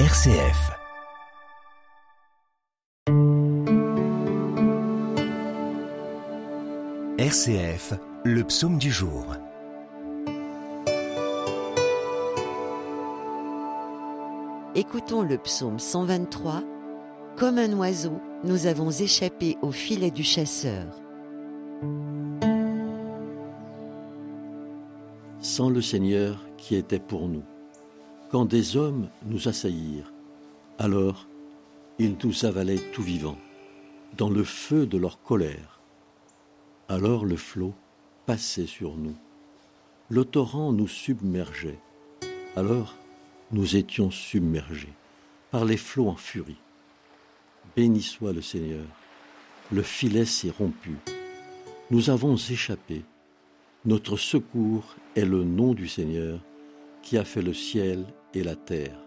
[0.00, 0.72] RCF.
[7.16, 7.94] RCF,
[8.24, 9.24] le psaume du jour.
[14.74, 16.64] Écoutons le psaume 123.
[17.36, 20.86] Comme un oiseau, nous avons échappé au filet du chasseur.
[25.38, 27.44] Sans le Seigneur qui était pour nous,
[28.30, 30.12] quand des hommes nous assaillirent,
[30.78, 31.26] alors
[31.98, 33.38] ils nous avalaient tout vivants,
[34.16, 35.80] dans le feu de leur colère.
[36.88, 37.74] Alors le flot
[38.26, 39.14] passait sur nous,
[40.08, 41.78] le torrent nous submergeait,
[42.56, 42.96] alors
[43.52, 44.92] nous étions submergés
[45.50, 46.60] par les flots en furie.
[47.76, 48.86] Béni soit le Seigneur,
[49.72, 50.96] le filet s'est rompu,
[51.90, 53.04] nous avons échappé,
[53.84, 56.40] notre secours est le nom du Seigneur
[57.04, 59.03] qui a fait le ciel et la terre.